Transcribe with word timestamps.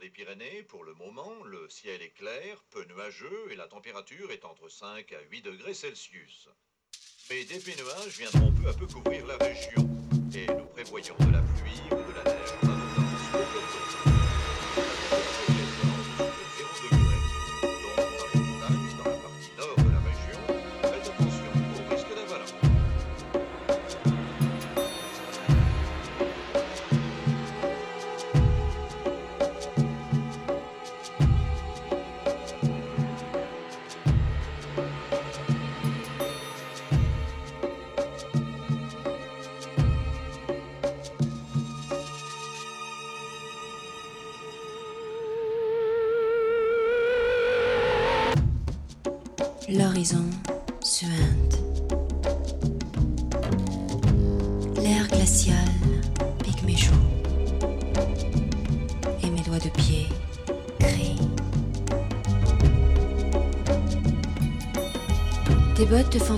des 0.00 0.10
Pyrénées, 0.10 0.64
pour 0.64 0.82
le 0.82 0.92
moment, 0.94 1.44
le 1.44 1.68
ciel 1.68 2.02
est 2.02 2.10
clair, 2.10 2.64
peu 2.70 2.84
nuageux 2.86 3.46
et 3.52 3.54
la 3.54 3.68
température 3.68 4.32
est 4.32 4.44
entre 4.44 4.68
5 4.68 5.12
à 5.12 5.20
8 5.30 5.42
degrés 5.42 5.72
Celsius. 5.72 6.48
Mais 7.30 7.44
d'épais 7.44 7.76
nuages 7.80 8.18
viendront 8.18 8.52
peu 8.60 8.68
à 8.68 8.72
peu 8.72 8.88
couvrir 8.88 9.24
la 9.26 9.36
région 9.36 9.88
et 10.34 10.46
nous 10.52 10.66
prévoyons 10.66 11.14
de 11.20 11.32
la 11.32 11.42
pluie 11.42 11.80
ou 11.92 12.10
de 12.10 12.16
la 12.16 12.24
neige 12.24 12.67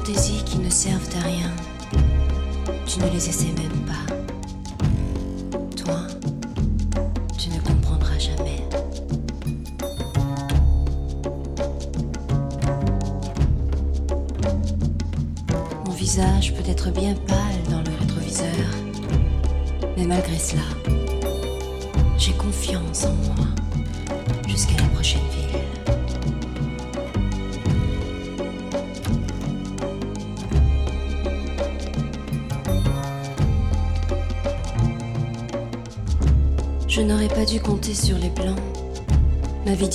bottes 0.01 0.09
de 0.09 0.13
fantaisie 0.13 0.45
qui 0.45 0.59
ne 0.59 0.71
servent 0.71 1.09
à 1.17 1.27
rien. 1.27 1.51
Tu 2.87 2.99
ne 3.01 3.11
les 3.11 3.29
essaies 3.29 3.53
même 3.53 3.80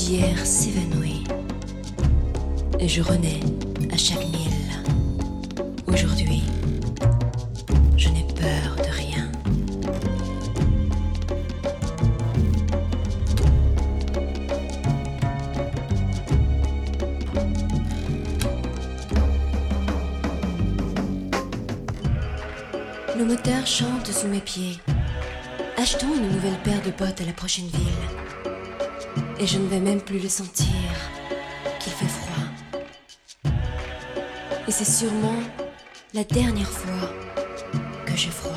d'hier 0.05 0.45
s'évanouit. 0.45 1.23
Et 2.79 2.87
je 2.87 3.01
renais 3.01 3.39
à 3.91 3.97
chaque 3.97 4.23
mille. 4.27 4.71
Aujourd'hui, 5.87 6.43
je 7.97 8.09
n'ai 8.09 8.23
peur 8.35 8.75
de 8.77 8.91
rien. 8.91 9.31
Le 23.17 23.25
moteur 23.25 23.65
chante 23.65 24.05
sous 24.11 24.27
mes 24.27 24.39
pieds. 24.39 24.77
Achetons 25.77 26.13
une 26.15 26.29
nouvelle 26.29 26.59
paire 26.63 26.83
de 26.83 26.91
bottes 26.91 27.21
à 27.21 27.25
la 27.25 27.33
prochaine 27.33 27.65
ville. 27.69 28.24
Et 29.37 29.47
je 29.47 29.57
ne 29.57 29.67
vais 29.67 29.79
même 29.79 30.01
plus 30.01 30.19
le 30.19 30.29
sentir 30.29 30.65
qu'il 31.79 31.91
fait 31.91 32.05
froid. 32.05 33.51
Et 34.67 34.71
c'est 34.71 34.85
sûrement 34.85 35.39
la 36.13 36.23
dernière 36.23 36.69
fois 36.69 37.09
que 38.05 38.15
j'ai 38.15 38.31
froid. 38.31 38.54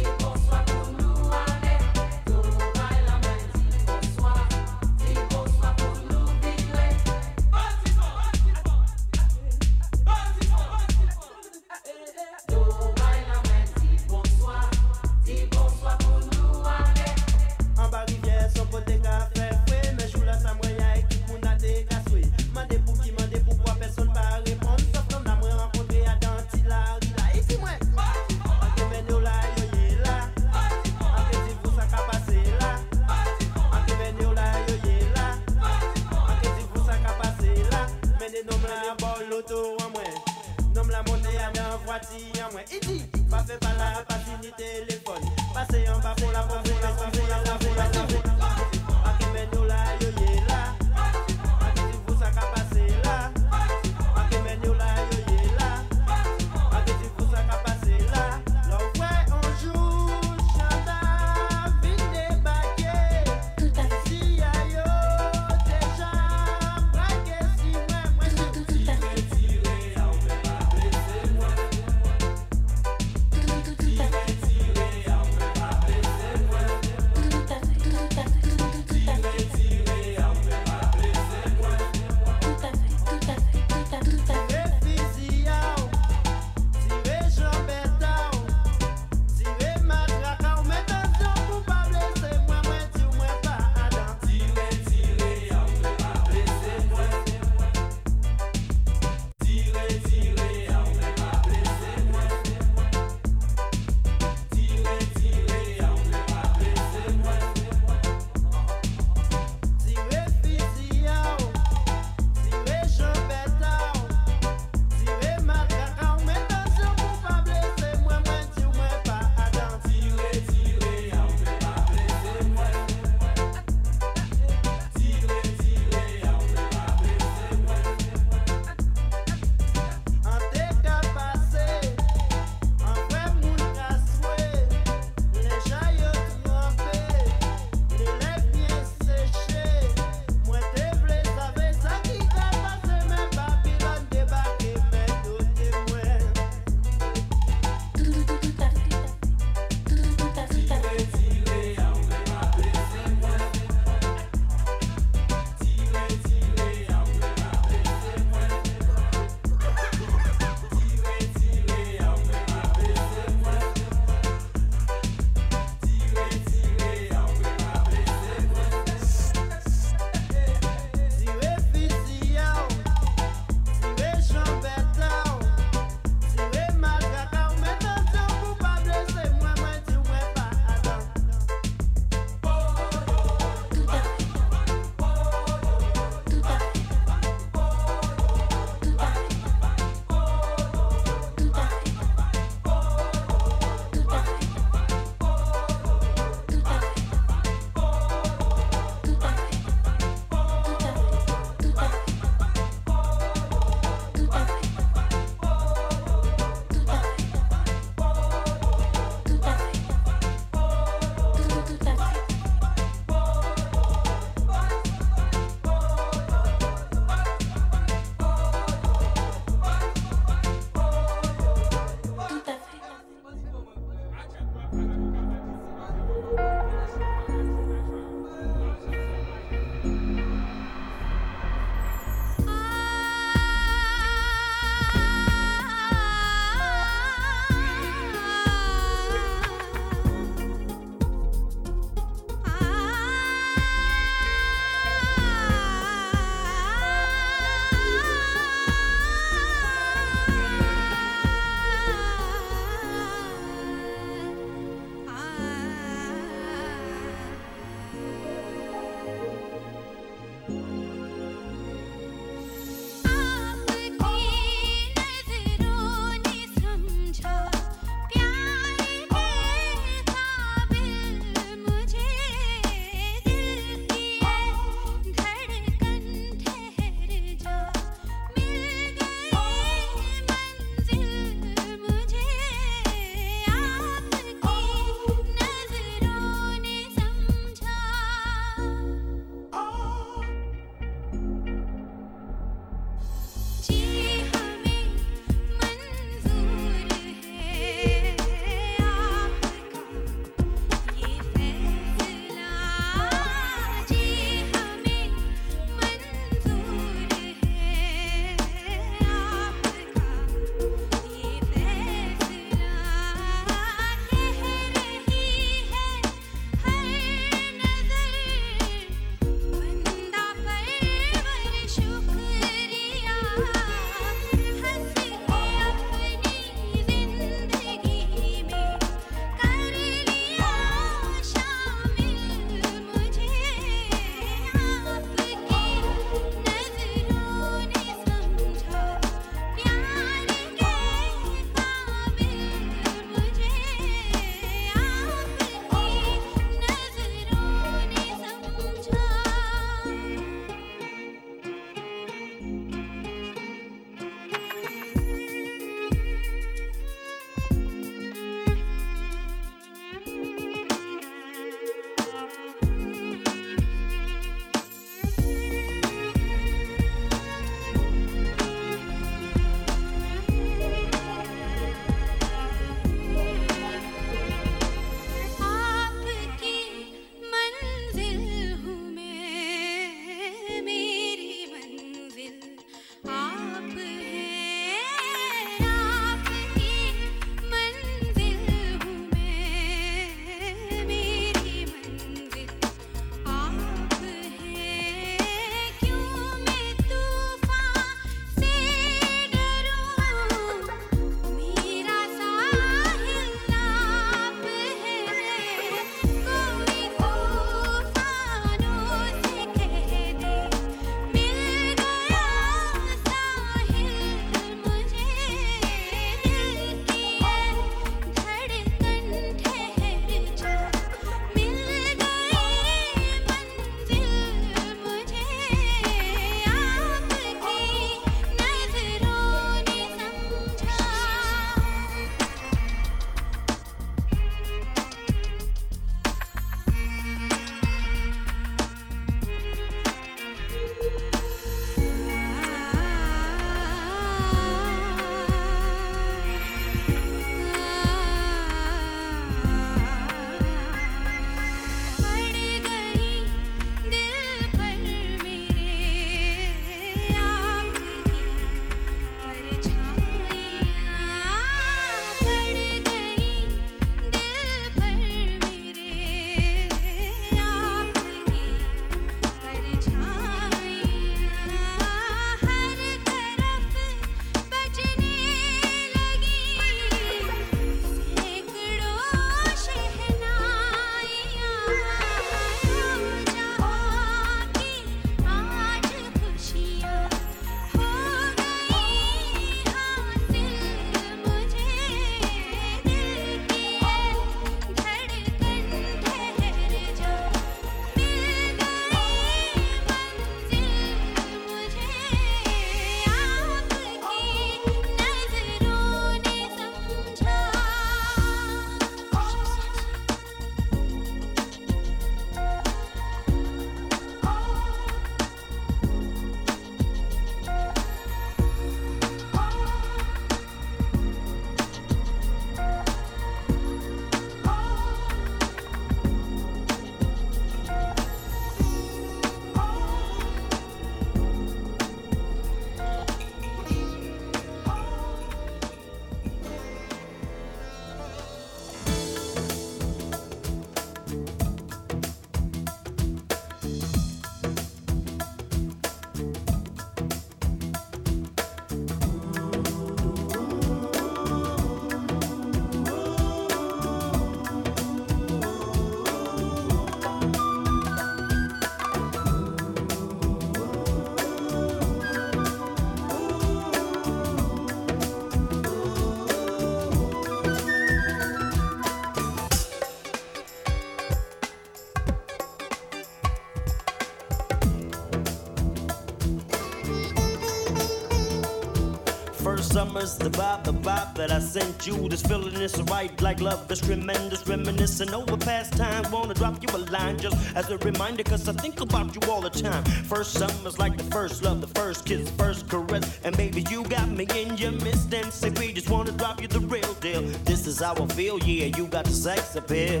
The 580.00 580.30
vibe, 580.30 580.64
the 580.64 580.72
vibe 580.72 581.14
that 581.16 581.30
I 581.30 581.40
sent 581.40 581.86
you. 581.86 582.08
This 582.08 582.22
feeling 582.22 582.54
is 582.54 582.74
right, 582.84 583.20
like 583.20 583.38
love 583.42 583.70
is 583.70 583.82
tremendous, 583.82 584.48
reminiscing 584.48 585.12
over 585.12 585.36
past 585.36 585.76
times. 585.76 586.10
Wanna 586.10 586.32
drop 586.32 586.56
you 586.62 586.74
a 586.74 586.80
line 586.90 587.18
just 587.18 587.36
as 587.54 587.68
a 587.68 587.76
reminder, 587.76 588.22
cause 588.22 588.48
I 588.48 588.54
think 588.54 588.80
about 588.80 589.14
you 589.14 589.30
all 589.30 589.42
the 589.42 589.50
time. 589.50 589.84
First 589.84 590.32
summer's 590.32 590.78
like 590.78 590.96
the 590.96 591.04
first 591.04 591.42
love, 591.42 591.60
the 591.60 591.66
first 591.66 592.06
kiss, 592.06 592.30
first 592.30 592.66
caress. 592.70 593.20
And 593.24 593.36
baby, 593.36 593.66
you 593.68 593.84
got 593.84 594.08
me 594.08 594.26
in 594.34 594.56
your 594.56 594.72
midst 594.72 595.12
and 595.12 595.30
say 595.30 595.50
we 595.50 595.74
just 595.74 595.90
wanna 595.90 596.12
drop 596.12 596.40
you 596.40 596.48
the 596.48 596.60
real 596.60 596.94
deal. 596.94 597.20
This 597.44 597.66
is 597.66 597.80
how 597.80 597.94
I 597.94 598.06
feel, 598.06 598.38
yeah, 598.38 598.74
you 598.78 598.86
got 598.86 599.04
the 599.04 599.12
sex 599.12 599.54
appeal. 599.54 600.00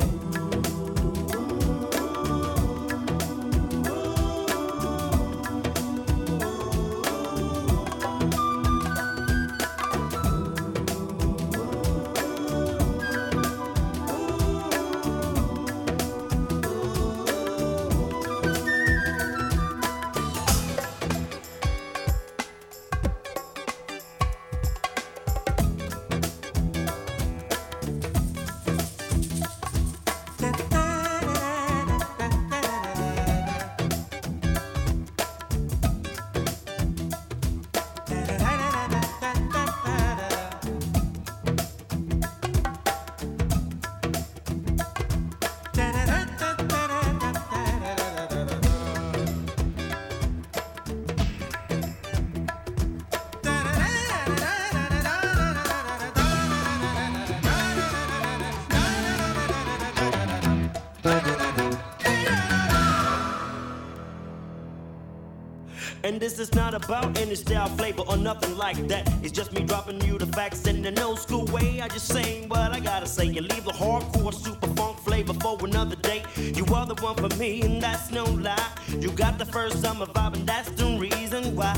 This 66.30 66.48
is 66.48 66.54
not 66.54 66.74
about 66.74 67.18
any 67.18 67.34
style, 67.34 67.68
flavor, 67.70 68.02
or 68.06 68.16
nothing 68.16 68.56
like 68.56 68.76
that. 68.86 69.12
It's 69.22 69.32
just 69.32 69.52
me 69.52 69.62
dropping 69.64 70.00
you 70.02 70.16
the 70.16 70.26
facts 70.26 70.64
in 70.66 70.84
an 70.86 70.98
old 70.98 71.18
school 71.18 71.44
way. 71.46 71.80
I 71.80 71.88
just 71.88 72.06
saying 72.06 72.48
what 72.48 72.72
I 72.72 72.78
gotta 72.78 73.06
say. 73.06 73.24
You 73.24 73.40
leave 73.40 73.64
the 73.64 73.72
hardcore 73.72 74.32
super 74.32 74.68
funk 74.74 74.98
flavor 75.00 75.34
for 75.34 75.58
another 75.64 75.96
day. 75.96 76.22
You 76.36 76.64
are 76.72 76.86
the 76.86 76.94
one 77.02 77.16
for 77.16 77.34
me, 77.36 77.62
and 77.62 77.82
that's 77.82 78.12
no 78.12 78.24
lie. 78.24 78.70
You 78.88 79.10
got 79.10 79.38
the 79.38 79.44
first 79.44 79.82
summer 79.82 80.06
vibe, 80.06 80.34
and 80.34 80.46
that's 80.46 80.70
the 80.70 80.96
reason 80.98 81.56
why. 81.56 81.74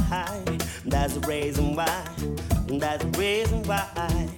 That's 0.85 1.15
the 1.15 1.27
reason 1.27 1.75
why. 1.75 2.05
That's 2.67 3.05
the 3.05 3.19
reason 3.19 3.63
why. 3.63 4.32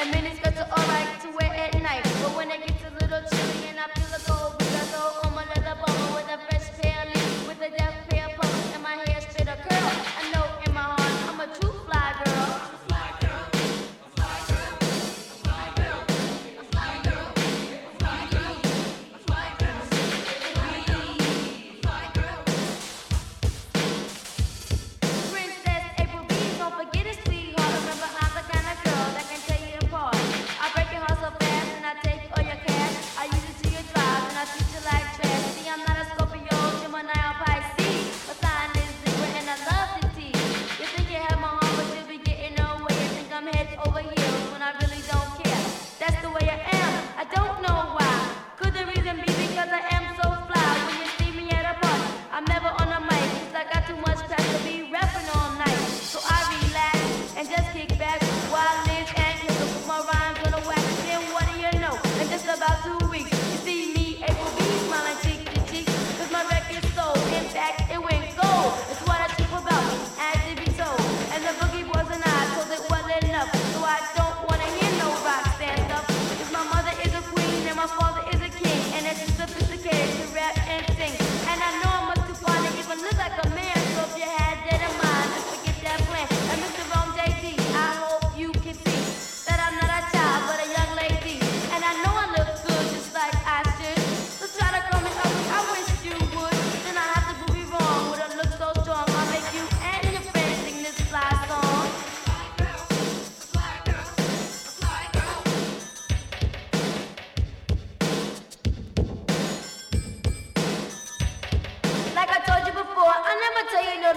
administration. 0.00 0.49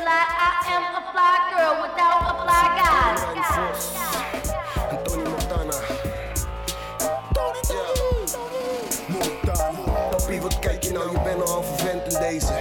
Fly. 0.03 0.23
Am 0.75 0.83
a 0.95 1.13
girl 1.49 1.83
wat 10.43 10.59
kijk 10.59 10.83
je 10.83 10.91
nou? 10.91 11.11
Je 11.11 11.19
bent 11.23 11.41
een 11.41 11.47
halve 11.47 11.73
vent 11.75 12.13
in 12.13 12.19
deze. 12.19 12.53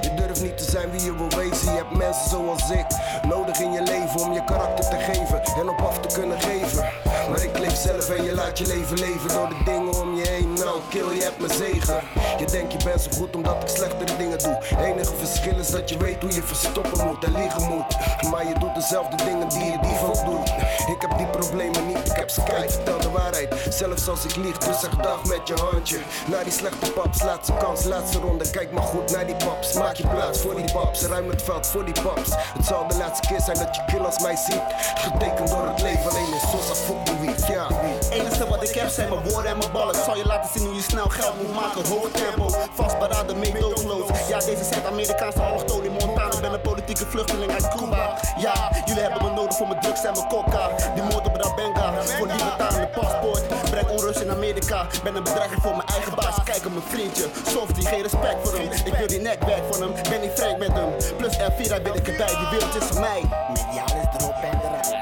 Je 0.00 0.14
durft 0.14 0.42
niet 0.42 0.58
te 0.58 0.64
zijn 0.70 0.90
wie 0.90 1.02
je 1.02 1.16
wil 1.16 1.28
wezen. 1.28 1.72
Je 1.72 1.78
hebt 1.78 1.96
mensen 1.96 2.30
zoals 2.30 2.70
ik 2.70 2.86
nodig 3.28 3.60
in 3.60 3.72
je 3.72 3.82
leven 3.82 4.20
om 4.20 4.32
je 4.32 4.44
karakter 4.44 4.90
te 4.90 4.96
geven 4.96 5.42
en 5.60 5.68
op 5.68 5.80
af 5.80 5.98
te 5.98 6.20
kunnen 6.20 6.40
geven. 6.40 6.88
Maar 7.30 7.42
ik 7.42 7.58
leef 7.58 7.76
zelf 7.76 8.08
en 8.08 8.24
je 8.24 8.34
laat 8.34 8.58
je 8.58 8.66
leven 8.66 8.98
leven 8.98 9.28
door 9.28 9.48
de 9.48 9.62
dingen 9.64 10.00
om 10.00 10.14
je 10.14 10.26
heen. 10.28 10.52
Nou, 10.52 10.80
kill, 10.88 11.14
je 11.14 11.22
hebt 11.22 11.38
mijn 11.38 11.52
zegen. 11.52 11.99
Je 12.40 12.46
denkt 12.46 12.72
je 12.72 12.84
bent 12.84 13.00
zo 13.00 13.10
goed 13.10 13.36
omdat 13.36 13.62
ik 13.62 13.68
slechtere 13.68 14.16
dingen 14.16 14.38
doe. 14.38 14.58
Enige 14.84 15.14
verschil 15.16 15.58
is 15.58 15.70
dat 15.70 15.90
je 15.90 15.98
weet 15.98 16.22
hoe 16.22 16.32
je 16.32 16.42
verstoppen 16.42 17.06
moet 17.06 17.24
en 17.24 17.32
liegen 17.32 17.62
moet. 17.62 17.96
Maar 18.30 18.46
je 18.48 18.54
doet 18.58 18.74
dezelfde 18.74 19.16
dingen 19.24 19.48
die 19.48 19.64
je 19.64 19.78
dief 19.80 20.02
ook 20.02 20.24
doet. 20.24 20.48
Ik 20.94 20.96
heb 20.98 21.18
die 21.18 21.26
problemen 21.26 21.86
niet, 21.86 22.06
ik 22.06 22.16
heb 22.16 22.30
ze 22.30 22.42
kijk, 22.42 22.70
waarheid. 23.10 23.54
Zelfs 23.68 24.08
als 24.08 24.24
ik 24.24 24.36
lieg, 24.36 24.58
dus 24.58 24.80
zeg 24.80 24.90
dag 24.96 25.24
met 25.24 25.48
je 25.48 25.54
handje. 25.54 25.98
Naar 26.26 26.44
die 26.44 26.52
slechte 26.52 26.90
paps, 26.92 27.22
laatste 27.22 27.52
kans, 27.52 27.84
laatste 27.84 28.18
ronde. 28.18 28.50
Kijk 28.50 28.72
maar 28.72 28.82
goed 28.82 29.10
naar 29.12 29.26
die 29.26 29.36
paps, 29.36 29.72
maak 29.72 29.94
je 29.94 30.06
plaats 30.06 30.40
voor 30.40 30.54
die 30.54 30.72
paps. 30.72 31.02
Ruim 31.02 31.28
het 31.28 31.42
veld 31.42 31.66
voor 31.66 31.84
die 31.84 32.02
paps. 32.02 32.30
Het 32.56 32.66
zal 32.66 32.86
de 32.88 32.96
laatste 32.96 33.28
keer 33.28 33.40
zijn 33.40 33.58
dat 33.58 33.76
je 33.76 33.82
kill 33.86 34.04
als 34.04 34.18
mij 34.18 34.36
ziet. 34.36 34.62
Getekend 34.94 35.48
door 35.48 35.66
het 35.68 35.82
leven, 35.82 36.10
alleen 36.10 36.32
in 36.32 36.40
Sosa 36.50 36.74
fucking 36.74 37.20
wiet, 37.20 37.46
ja. 37.46 37.66
Enige 38.10 38.46
wat 38.48 38.62
ik 38.68 38.74
heb 38.74 38.88
zijn 38.88 39.08
mijn 39.08 39.28
woorden 39.28 39.50
en 39.50 39.58
mijn 39.58 39.72
ballen. 39.72 39.94
Ik 39.94 40.02
zal 40.04 40.16
je 40.16 40.26
laten 40.26 40.50
zien 40.54 40.66
hoe 40.66 40.74
je 40.74 40.82
snel 40.82 41.08
geld 41.08 41.42
moet 41.42 41.54
maken. 41.54 41.88
Hoog 41.88 42.08
tempo, 42.10 42.50
vastberaden, 42.74 43.38
meedogenloos. 43.38 44.28
Ja, 44.28 44.38
deze 44.38 44.64
Zuid-Amerikaanse 44.64 45.42
allochtoon 45.42 45.84
in 45.84 45.90
Montana. 45.90 46.58
Politieke 46.90 47.16
vluchteling 47.16 47.52
uit 47.52 47.68
Cuba. 47.76 48.18
Ja, 48.36 48.70
jullie 48.84 49.02
hebben 49.02 49.22
me 49.22 49.30
nodig 49.30 49.56
voor 49.56 49.68
mijn 49.68 49.80
drugs 49.80 50.04
en 50.04 50.12
mijn 50.12 50.28
coca. 50.28 50.68
Die 50.94 51.02
moord 51.02 51.26
op 51.26 51.36
Rabenga, 51.36 52.02
voor 52.02 52.26
libertaar 52.26 52.74
en 52.74 52.90
paspoort. 52.90 53.70
Breng 53.70 53.88
onrust 53.88 54.20
in 54.20 54.30
Amerika. 54.30 54.86
Ben 55.02 55.14
een 55.14 55.22
bedreiging 55.22 55.62
voor 55.62 55.76
mijn 55.76 55.88
eigen 55.88 56.14
baas. 56.14 56.42
Kijk 56.44 56.66
op 56.66 56.72
mijn 56.72 56.84
vriendje, 56.88 57.26
Softie, 57.46 57.86
geen 57.86 58.02
respect 58.02 58.48
voor 58.48 58.58
hem. 58.58 58.70
Ik 58.84 58.94
wil 58.94 59.06
die 59.06 59.20
nekwerk 59.20 59.62
van 59.70 59.82
hem, 59.82 59.92
ben 60.10 60.20
niet 60.20 60.30
frank 60.34 60.58
met 60.58 60.72
hem. 60.72 60.88
Plus 61.16 61.38
F4, 61.38 61.68
daar 61.68 61.82
ben 61.82 61.94
ik 61.94 62.08
erbij, 62.08 62.26
die 62.26 62.48
wereld 62.50 62.74
is 62.82 62.92
mij. 62.98 63.22
Mediaal 63.48 63.92
is 64.02 64.20
erop 64.20 64.34
en 64.42 64.60
eruit. 64.62 64.94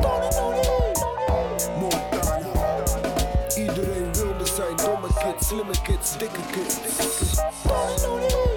Tony, 0.00 0.28
Tony, 0.28 0.68
Montana. 1.78 2.48
Iedereen 3.56 4.12
wilde 4.12 4.46
zijn 4.46 4.76
domme 4.76 5.08
kids, 5.18 5.46
slimme 5.48 5.72
kids, 5.82 6.16
dikke 6.18 6.40
kids. 6.52 6.76
Aan 7.66 8.49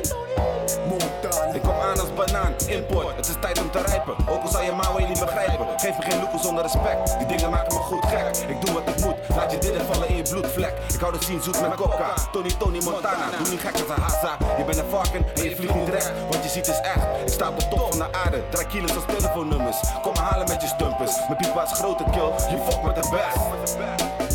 banaan, 2.25 2.53
import, 2.67 3.15
het 3.15 3.27
is 3.27 3.35
tijd 3.39 3.61
om 3.61 3.71
te 3.71 3.81
rijpen. 3.81 4.15
Ook 4.29 4.41
al 4.43 4.47
zou 4.47 4.63
je 4.63 4.71
Maui 4.71 5.07
niet 5.07 5.19
begrijpen, 5.19 5.67
geef 5.77 5.97
me 5.97 6.03
geen 6.03 6.19
loeken 6.19 6.39
zonder 6.39 6.63
respect. 6.63 7.17
Die 7.17 7.27
dingen 7.27 7.49
maken 7.49 7.73
me 7.73 7.79
goed 7.79 8.05
gek, 8.05 8.37
ik 8.47 8.65
doe 8.65 8.73
wat 8.73 8.95
ik 8.95 9.05
moet, 9.05 9.15
laat 9.35 9.51
je 9.51 9.57
dit 9.57 9.73
vallen 9.91 10.09
in 10.09 10.15
je 10.15 10.23
bloedvlek. 10.23 10.73
Ik 10.93 10.99
hou 10.99 11.13
de 11.17 11.23
zien 11.25 11.41
zoet 11.41 11.61
met 11.61 11.75
coca, 11.75 12.13
Tony 12.31 12.51
Tony 12.57 12.79
Montana. 12.83 13.25
Doe 13.37 13.49
niet 13.49 13.59
gek 13.59 13.73
als 13.73 13.97
een 13.97 14.01
hassa, 14.01 14.37
je 14.57 14.63
bent 14.63 14.77
een 14.77 14.89
varken 14.89 15.25
en 15.35 15.43
je 15.43 15.55
vliegt 15.55 15.75
niet 15.75 15.89
recht. 15.89 16.11
Wat 16.29 16.43
je 16.43 16.49
ziet 16.49 16.67
is 16.67 16.79
echt, 16.79 17.05
ik 17.25 17.33
sta 17.33 17.49
op 17.49 17.59
de 17.59 17.67
top 17.67 17.87
van 17.89 17.97
de 17.97 18.17
aarde. 18.25 18.43
Draai 18.49 18.67
kilo's 18.67 18.95
als 18.95 19.05
telefoonnummers, 19.07 19.77
kom 20.01 20.13
me 20.13 20.19
halen 20.19 20.47
met 20.47 20.61
je 20.61 20.67
stumpers. 20.67 21.11
Mijn 21.27 21.63
is 21.63 21.79
grote 21.79 22.03
kill, 22.11 22.31
je 22.49 22.57
fuck 22.67 22.81
met 22.83 22.95
de 22.95 23.09
best. 23.09 24.32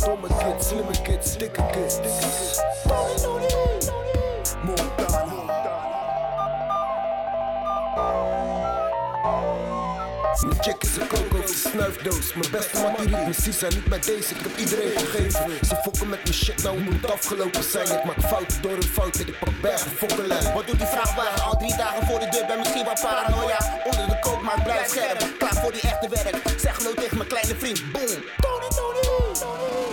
Domme 0.00 0.28
kids, 0.28 0.68
slimme 0.68 0.92
kids, 1.02 1.36
dikke 1.36 1.62
kids. 1.72 2.00
Montana. 4.64 5.40
Mijn 10.46 10.62
chick 10.62 10.82
is 10.82 10.96
een 10.96 11.06
coco, 11.06 11.46
snuifdoos. 11.46 12.34
Mijn 12.34 12.50
beste 12.50 12.92
riep 12.96 13.26
me 13.26 13.32
Sisa 13.32 13.68
niet 13.68 13.84
bij 13.84 13.98
deze, 13.98 14.34
ik 14.34 14.40
heb 14.40 14.56
iedereen 14.56 14.90
vergeven. 14.98 15.66
Ze 15.66 15.76
fokken 15.82 16.08
met 16.08 16.22
mijn 16.22 16.34
shit, 16.34 16.62
nou 16.62 16.76
het 16.78 16.90
moet 16.90 17.10
afgelopen 17.10 17.62
zijn. 17.62 17.90
Ik 17.98 18.04
maak 18.04 18.20
fouten 18.20 18.62
door 18.62 18.72
een 18.72 18.82
fout 18.82 19.16
en 19.16 19.28
ik 19.28 19.38
pak 19.38 19.60
bergen 19.60 19.90
fokkenlijn. 19.90 20.54
Wat 20.54 20.66
doet 20.66 20.78
die 20.78 20.86
vrachtwagen 20.86 21.42
al 21.42 21.56
drie 21.56 21.76
dagen 21.76 22.06
voor 22.06 22.18
de 22.18 22.28
deur? 22.28 22.46
Ben 22.46 22.58
misschien 22.58 22.84
wat 22.84 23.00
paranoia. 23.00 23.58
Onder 23.84 24.06
de 24.08 24.18
kook, 24.20 24.42
maar 24.42 24.56
ik 24.56 24.62
blijf 24.62 24.88
scherp. 24.88 25.26
Klaar 25.38 25.54
voor 25.54 25.72
die 25.72 25.80
echte 25.80 26.08
werk. 26.08 26.36
Zeg 26.60 26.76
hallo 26.76 26.94
tegen 26.94 27.16
mijn 27.16 27.28
kleine 27.28 27.54
vriend. 27.58 27.92
Boom. 27.92 28.22
Tony, 28.40 28.68
Tony, 28.68 29.00
Montana. 29.08 29.89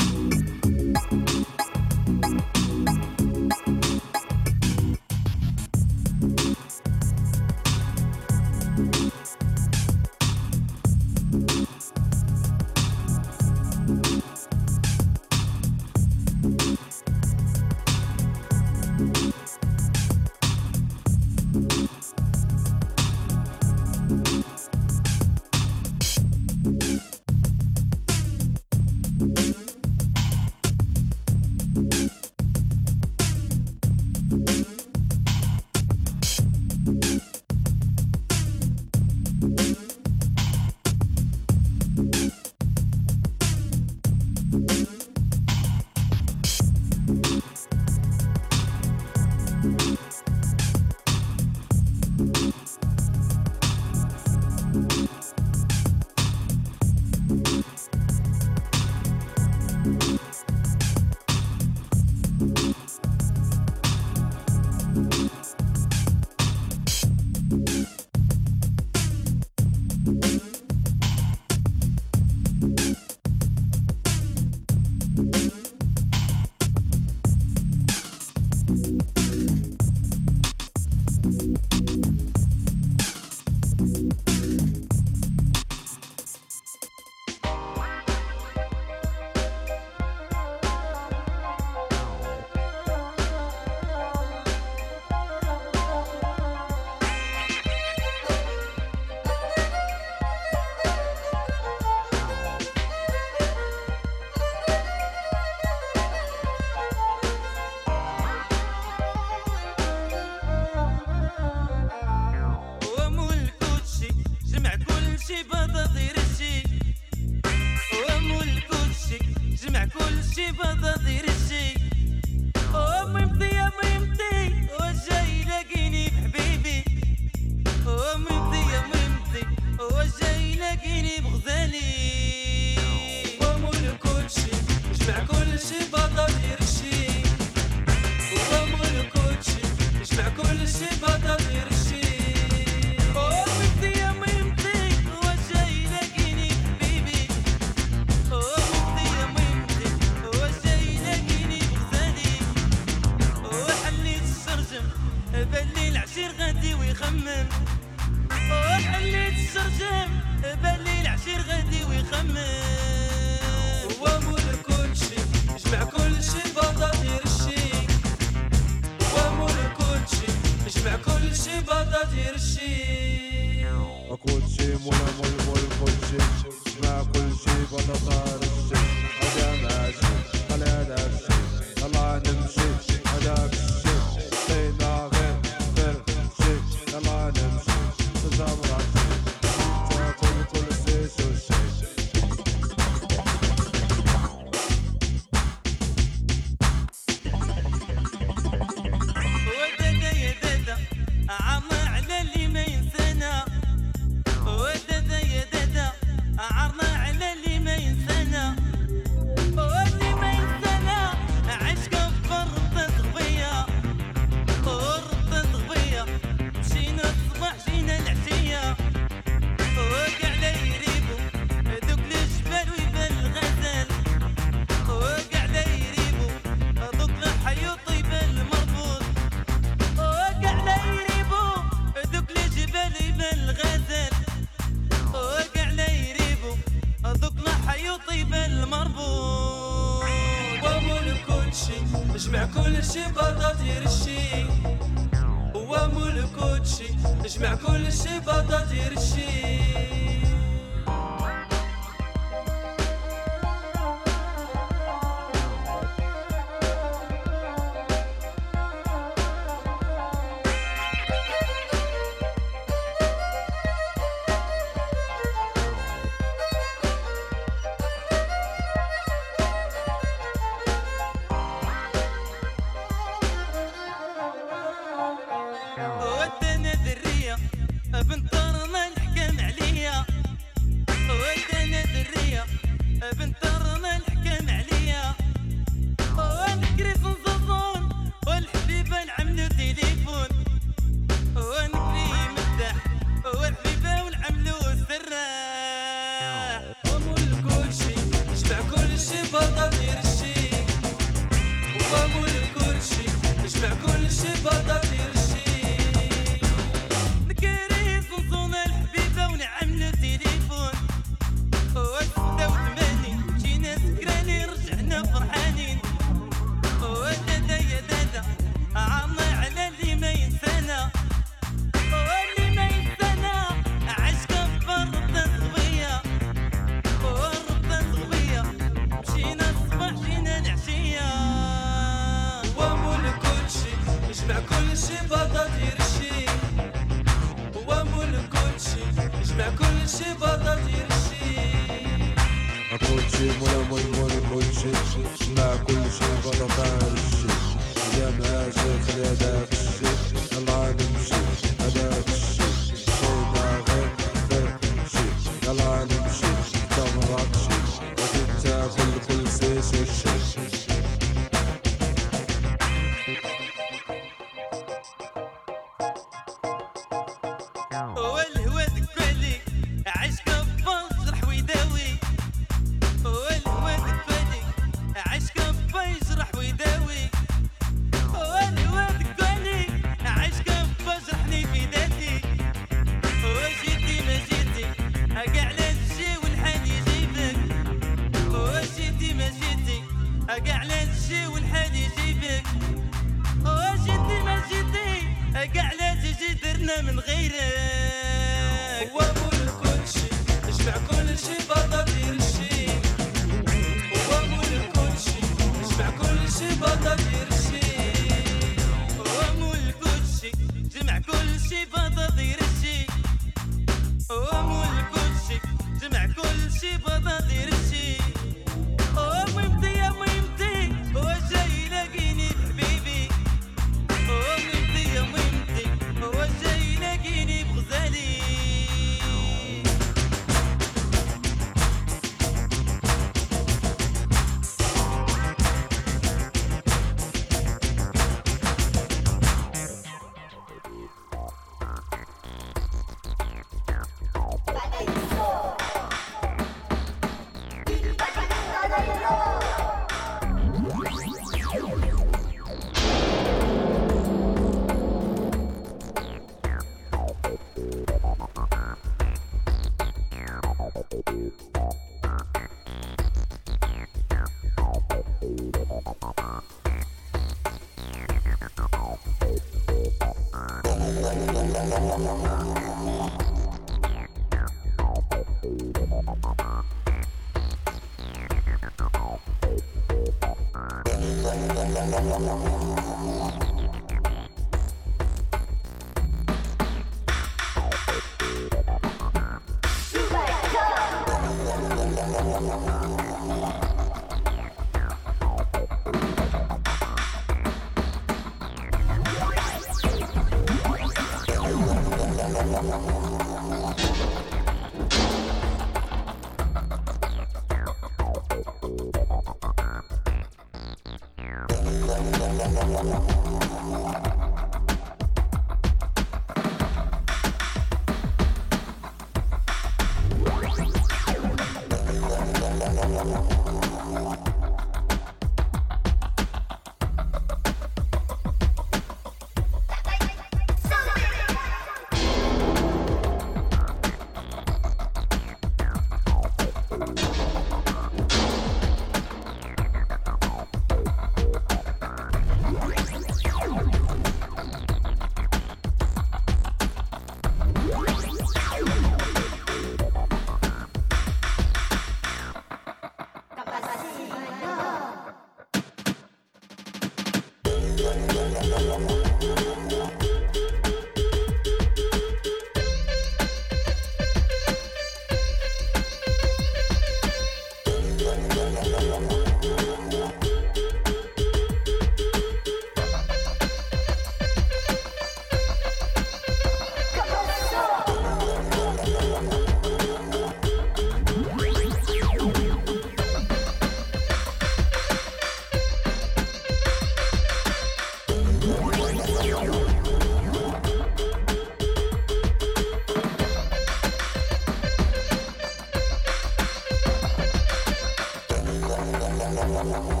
Ha 599.53 599.59
ha 599.59 599.81
ha 599.87 599.95
ha! 599.95 600.00